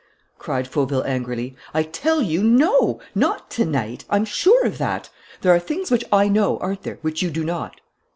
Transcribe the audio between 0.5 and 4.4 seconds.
Fauville angrily. "I tell you no! Not to night. I'm